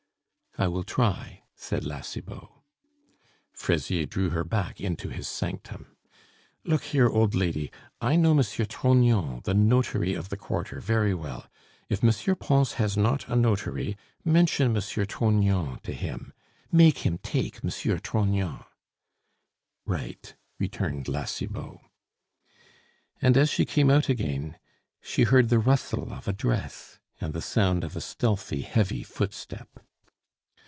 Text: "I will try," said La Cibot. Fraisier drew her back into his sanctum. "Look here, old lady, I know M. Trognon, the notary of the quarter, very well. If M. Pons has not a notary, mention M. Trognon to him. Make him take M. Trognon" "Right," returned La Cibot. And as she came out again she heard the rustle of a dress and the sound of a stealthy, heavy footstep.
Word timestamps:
"I 0.57 0.67
will 0.67 0.83
try," 0.83 1.43
said 1.55 1.85
La 1.85 2.01
Cibot. 2.01 2.49
Fraisier 3.53 4.05
drew 4.05 4.31
her 4.31 4.43
back 4.43 4.81
into 4.81 5.07
his 5.07 5.25
sanctum. 5.29 5.95
"Look 6.65 6.83
here, 6.83 7.07
old 7.07 7.33
lady, 7.33 7.71
I 8.01 8.17
know 8.17 8.31
M. 8.31 8.39
Trognon, 8.43 9.43
the 9.45 9.53
notary 9.53 10.13
of 10.13 10.27
the 10.27 10.35
quarter, 10.35 10.81
very 10.81 11.13
well. 11.13 11.45
If 11.87 12.03
M. 12.03 12.35
Pons 12.35 12.73
has 12.73 12.97
not 12.97 13.29
a 13.29 13.35
notary, 13.37 13.95
mention 14.25 14.75
M. 14.75 14.81
Trognon 14.81 15.79
to 15.83 15.93
him. 15.93 16.33
Make 16.69 16.97
him 16.99 17.17
take 17.19 17.63
M. 17.63 17.69
Trognon" 17.71 18.65
"Right," 19.85 20.35
returned 20.59 21.07
La 21.07 21.23
Cibot. 21.23 21.79
And 23.21 23.37
as 23.37 23.49
she 23.49 23.63
came 23.63 23.89
out 23.89 24.09
again 24.09 24.57
she 25.01 25.23
heard 25.23 25.47
the 25.47 25.59
rustle 25.59 26.11
of 26.11 26.27
a 26.27 26.33
dress 26.33 26.99
and 27.21 27.31
the 27.33 27.41
sound 27.41 27.85
of 27.85 27.95
a 27.95 28.01
stealthy, 28.01 28.63
heavy 28.63 29.01
footstep. 29.01 29.79